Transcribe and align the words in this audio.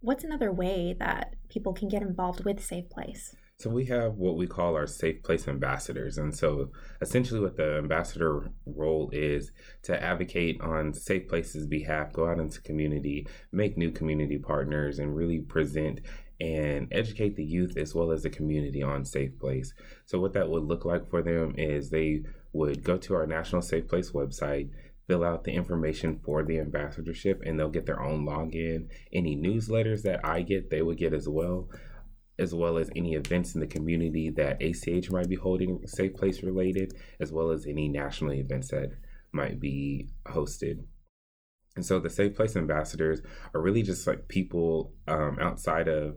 What's 0.00 0.22
another 0.22 0.52
way 0.52 0.94
that 1.00 1.34
people 1.48 1.72
can 1.72 1.88
get 1.88 2.02
involved 2.02 2.44
with 2.44 2.64
Safe 2.64 2.88
Place? 2.88 3.34
So 3.58 3.68
we 3.68 3.86
have 3.86 4.14
what 4.14 4.36
we 4.36 4.46
call 4.46 4.76
our 4.76 4.86
safe 4.86 5.24
place 5.24 5.48
ambassadors. 5.48 6.18
And 6.18 6.32
so 6.32 6.70
essentially 7.00 7.40
what 7.40 7.56
the 7.56 7.78
ambassador 7.78 8.52
role 8.64 9.10
is 9.12 9.50
to 9.82 10.00
advocate 10.00 10.60
on 10.60 10.94
safe 10.94 11.26
places 11.26 11.66
behalf, 11.66 12.12
go 12.12 12.28
out 12.28 12.38
into 12.38 12.60
community, 12.60 13.26
make 13.50 13.76
new 13.76 13.90
community 13.90 14.38
partners 14.38 15.00
and 15.00 15.16
really 15.16 15.40
present 15.40 16.02
and 16.40 16.86
educate 16.92 17.34
the 17.34 17.44
youth 17.44 17.76
as 17.76 17.96
well 17.96 18.12
as 18.12 18.22
the 18.22 18.30
community 18.30 18.80
on 18.80 19.04
safe 19.04 19.36
place. 19.40 19.74
So 20.06 20.20
what 20.20 20.34
that 20.34 20.48
would 20.48 20.62
look 20.62 20.84
like 20.84 21.10
for 21.10 21.20
them 21.20 21.54
is 21.58 21.90
they 21.90 22.22
would 22.52 22.84
go 22.84 22.96
to 22.98 23.14
our 23.14 23.26
National 23.26 23.62
Safe 23.62 23.88
Place 23.88 24.12
website, 24.12 24.70
fill 25.08 25.24
out 25.24 25.42
the 25.42 25.52
information 25.52 26.20
for 26.22 26.44
the 26.44 26.60
ambassadorship 26.60 27.42
and 27.44 27.58
they'll 27.58 27.70
get 27.70 27.86
their 27.86 28.02
own 28.02 28.26
login. 28.26 28.88
Any 29.12 29.36
newsletters 29.36 30.02
that 30.02 30.24
I 30.24 30.42
get, 30.42 30.70
they 30.70 30.82
would 30.82 30.98
get 30.98 31.14
as 31.14 31.28
well 31.28 31.68
as 32.38 32.54
well 32.54 32.78
as 32.78 32.88
any 32.94 33.14
events 33.14 33.54
in 33.54 33.60
the 33.60 33.66
community 33.66 34.30
that 34.30 34.62
ACH 34.62 35.10
might 35.10 35.28
be 35.28 35.34
holding 35.34 35.84
Safe 35.86 36.14
Place 36.14 36.42
related, 36.42 36.94
as 37.18 37.32
well 37.32 37.50
as 37.50 37.66
any 37.66 37.88
national 37.88 38.32
events 38.32 38.68
that 38.70 38.92
might 39.32 39.58
be 39.58 40.08
hosted. 40.26 40.84
And 41.74 41.84
so 41.84 41.98
the 41.98 42.10
Safe 42.10 42.36
Place 42.36 42.54
ambassadors 42.54 43.22
are 43.54 43.60
really 43.60 43.82
just 43.82 44.06
like 44.06 44.28
people 44.28 44.92
um, 45.08 45.38
outside 45.40 45.88
of 45.88 46.16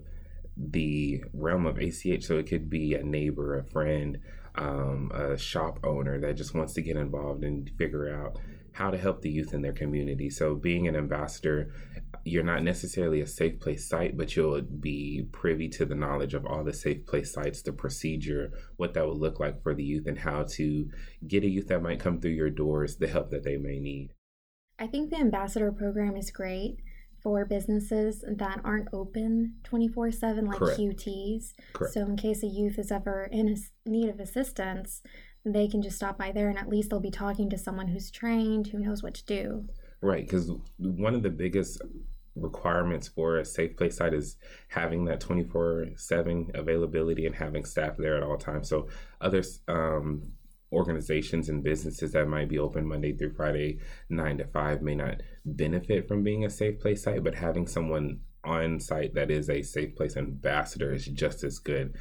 the 0.55 1.23
realm 1.33 1.65
of 1.65 1.79
ACH. 1.79 2.23
So 2.23 2.37
it 2.37 2.47
could 2.47 2.69
be 2.69 2.93
a 2.93 3.03
neighbor, 3.03 3.57
a 3.57 3.63
friend, 3.63 4.19
um, 4.55 5.11
a 5.13 5.37
shop 5.37 5.79
owner 5.83 6.19
that 6.19 6.37
just 6.37 6.53
wants 6.53 6.73
to 6.73 6.81
get 6.81 6.97
involved 6.97 7.43
and 7.43 7.69
figure 7.77 8.13
out 8.13 8.37
how 8.73 8.89
to 8.89 8.97
help 8.97 9.21
the 9.21 9.29
youth 9.29 9.53
in 9.53 9.61
their 9.61 9.73
community. 9.73 10.29
So 10.29 10.55
being 10.55 10.87
an 10.87 10.95
ambassador 10.95 11.73
you're 12.23 12.43
not 12.43 12.63
necessarily 12.63 13.21
a 13.21 13.27
safe 13.27 13.59
place 13.59 13.87
site, 13.87 14.17
but 14.17 14.35
you'll 14.35 14.61
be 14.61 15.27
privy 15.31 15.67
to 15.69 15.85
the 15.85 15.95
knowledge 15.95 16.33
of 16.33 16.45
all 16.45 16.63
the 16.63 16.73
safe 16.73 17.05
place 17.05 17.33
sites, 17.33 17.61
the 17.61 17.73
procedure, 17.73 18.51
what 18.77 18.93
that 18.93 19.07
would 19.07 19.17
look 19.17 19.39
like 19.39 19.61
for 19.63 19.73
the 19.73 19.83
youth, 19.83 20.05
and 20.05 20.19
how 20.19 20.43
to 20.43 20.87
get 21.27 21.43
a 21.43 21.49
youth 21.49 21.67
that 21.67 21.81
might 21.81 21.99
come 21.99 22.19
through 22.19 22.31
your 22.31 22.49
doors 22.49 22.97
the 22.97 23.07
help 23.07 23.31
that 23.31 23.43
they 23.43 23.57
may 23.57 23.79
need. 23.79 24.13
I 24.77 24.87
think 24.87 25.09
the 25.09 25.19
ambassador 25.19 25.71
program 25.71 26.15
is 26.15 26.31
great 26.31 26.77
for 27.21 27.45
businesses 27.45 28.23
that 28.27 28.61
aren't 28.63 28.89
open 28.93 29.55
24 29.63 30.11
7 30.11 30.45
like 30.45 30.57
Correct. 30.57 30.79
QTs. 30.79 31.53
Correct. 31.73 31.93
So, 31.93 32.01
in 32.01 32.17
case 32.17 32.43
a 32.43 32.47
youth 32.47 32.77
is 32.79 32.91
ever 32.91 33.29
in 33.31 33.55
need 33.85 34.09
of 34.09 34.19
assistance, 34.19 35.01
they 35.45 35.67
can 35.67 35.81
just 35.81 35.95
stop 35.95 36.17
by 36.17 36.31
there 36.31 36.49
and 36.49 36.57
at 36.57 36.69
least 36.69 36.89
they'll 36.89 36.99
be 36.99 37.11
talking 37.11 37.49
to 37.49 37.57
someone 37.57 37.87
who's 37.87 38.11
trained, 38.11 38.67
who 38.67 38.79
knows 38.79 39.01
what 39.01 39.13
to 39.15 39.25
do. 39.25 39.65
Right, 40.01 40.25
because 40.25 40.51
one 40.77 41.15
of 41.15 41.23
the 41.23 41.29
biggest 41.29 41.81
requirements 42.35 43.07
for 43.07 43.37
a 43.37 43.45
safe 43.45 43.75
place 43.75 43.97
site 43.97 44.13
is 44.13 44.37
having 44.69 45.05
that 45.05 45.19
24 45.19 45.89
7 45.95 46.51
availability 46.53 47.25
and 47.25 47.35
having 47.35 47.65
staff 47.65 47.97
there 47.97 48.17
at 48.17 48.23
all 48.23 48.37
times. 48.37 48.69
So, 48.69 48.87
other 49.19 49.43
um, 49.67 50.31
organizations 50.71 51.49
and 51.49 51.63
businesses 51.63 52.13
that 52.13 52.27
might 52.27 52.49
be 52.49 52.57
open 52.57 52.87
Monday 52.87 53.15
through 53.15 53.33
Friday, 53.33 53.79
9 54.09 54.37
to 54.37 54.47
5, 54.47 54.81
may 54.81 54.95
not 54.95 55.21
benefit 55.45 56.07
from 56.07 56.23
being 56.23 56.45
a 56.45 56.49
safe 56.49 56.79
place 56.79 57.03
site, 57.03 57.23
but 57.23 57.35
having 57.35 57.67
someone 57.67 58.21
on 58.43 58.79
site 58.79 59.13
that 59.13 59.29
is 59.29 59.49
a 59.49 59.61
safe 59.61 59.95
place 59.95 60.17
ambassador 60.17 60.93
is 60.93 61.05
just 61.05 61.43
as 61.43 61.59
good 61.59 61.95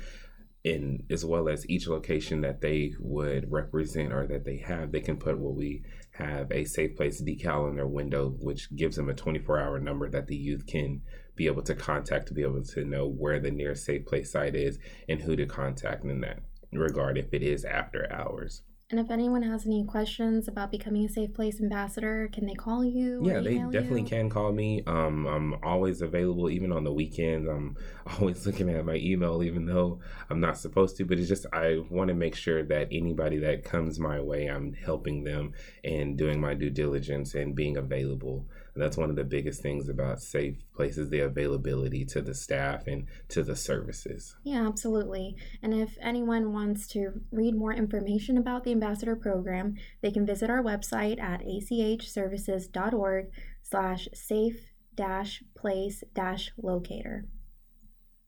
in 0.64 1.03
as 1.11 1.25
well 1.25 1.48
as 1.48 1.69
each 1.70 1.89
location 1.89 2.42
that 2.42 2.61
they 2.61 2.92
would 2.98 3.50
represent 3.50 4.12
or 4.12 4.27
that 4.27 4.44
they 4.44 4.58
have 4.58 4.92
they 4.92 5.00
can 5.00 5.17
put 5.17 5.39
what 5.39 5.55
we 5.55 5.83
have 6.12 6.52
a 6.52 6.64
safe 6.64 6.94
place 6.97 7.22
decal 7.22 7.69
in 7.70 7.77
their 7.77 7.86
window 7.86 8.34
which 8.41 8.75
gives 8.77 8.97
them 8.97 9.08
a 9.08 9.14
24 9.14 9.58
hour 9.58 9.80
number 9.80 10.08
that 10.11 10.27
the 10.27 10.36
youth 10.36 10.67
can 10.67 11.00
be 11.34 11.47
able 11.47 11.62
to 11.62 11.75
contact 11.75 12.28
to 12.28 12.34
be 12.34 12.42
able 12.42 12.62
to 12.62 12.84
know 12.84 13.08
where 13.08 13.41
the 13.41 13.50
nearest 13.50 13.86
safe 13.86 14.05
place 14.05 14.33
site 14.33 14.55
is 14.55 14.78
and 15.08 15.22
who 15.22 15.34
to 15.34 15.47
contact 15.47 16.05
in 16.05 16.20
that 16.20 16.41
regard 16.72 17.17
if 17.17 17.33
it 17.33 17.42
is 17.42 17.64
after 17.64 18.11
hours 18.12 18.62
and 18.91 18.98
if 18.98 19.08
anyone 19.10 19.42
has 19.42 19.67
any 19.67 19.84
questions 19.84 20.48
about 20.48 20.73
becoming 20.73 21.05
a 21.05 21.08
safe 21.08 21.33
place 21.33 21.61
ambassador, 21.61 22.28
can 22.33 22.45
they 22.45 22.55
call 22.55 22.84
you? 22.84 23.20
Yeah, 23.24 23.39
they 23.39 23.58
definitely 23.58 24.01
you? 24.01 24.08
can 24.08 24.28
call 24.28 24.52
me. 24.52 24.83
Um, 24.84 25.27
I'm 25.27 25.55
always 25.62 26.02
available, 26.02 26.51
even 26.51 26.73
on 26.73 26.83
the 26.83 26.92
weekends. 26.92 27.48
I'm 27.48 27.77
always 28.18 28.45
looking 28.46 28.68
at 28.68 28.84
my 28.84 28.96
email, 28.96 29.45
even 29.45 29.64
though 29.64 30.00
I'm 30.29 30.40
not 30.40 30.58
supposed 30.58 30.96
to. 30.96 31.05
But 31.05 31.20
it's 31.20 31.29
just 31.29 31.46
I 31.52 31.84
want 31.89 32.08
to 32.08 32.14
make 32.14 32.34
sure 32.34 32.64
that 32.64 32.89
anybody 32.90 33.39
that 33.39 33.62
comes 33.62 34.00
my 34.00 34.20
way, 34.20 34.46
I'm 34.46 34.73
helping 34.73 35.23
them 35.23 35.52
and 35.84 36.18
doing 36.18 36.40
my 36.40 36.55
due 36.55 36.70
diligence 36.70 37.34
and 37.34 37.55
being 37.55 37.77
available. 37.77 38.48
And 38.74 38.83
that's 38.83 38.96
one 38.96 39.11
of 39.11 39.17
the 39.17 39.24
biggest 39.24 39.62
things 39.62 39.89
about 39.89 40.20
safe 40.20 40.56
places 40.74 41.11
the 41.11 41.20
availability 41.20 42.05
to 42.06 42.23
the 42.23 42.34
staff 42.34 42.86
and 42.86 43.06
to 43.29 43.42
the 43.42 43.56
services. 43.56 44.36
Yeah, 44.45 44.67
absolutely. 44.67 45.36
And 45.62 45.74
if 45.74 45.96
anyone 46.00 46.52
wants 46.52 46.86
to 46.89 47.20
read 47.33 47.55
more 47.55 47.73
information 47.73 48.39
about 48.39 48.64
the 48.64 48.73
ambassador 48.80 49.17
program, 49.17 49.74
they 50.01 50.11
can 50.11 50.24
visit 50.27 50.51
our 50.51 50.63
website 50.63 51.20
at 51.20 51.42
achservices.org 51.42 53.27
slash 53.63 54.08
safe 54.14 54.73
dash 54.95 55.42
place 55.55 56.02
dash 56.14 56.51
locator. 56.57 57.27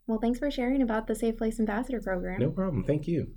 Well, 0.07 0.19
thanks 0.19 0.39
for 0.39 0.51
sharing 0.51 0.83
about 0.83 1.07
the 1.07 1.15
Safe 1.15 1.37
Place 1.37 1.61
Ambassador 1.61 2.01
program. 2.01 2.41
No 2.41 2.51
problem. 2.51 2.85
Thank 2.85 3.07
you. 3.07 3.29